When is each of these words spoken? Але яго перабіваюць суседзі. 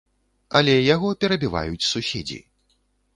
Але 0.59 0.73
яго 0.93 1.11
перабіваюць 1.23 1.87
суседзі. 1.91 2.39